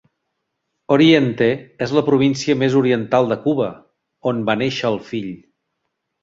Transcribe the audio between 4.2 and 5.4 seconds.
on va néixer el fill.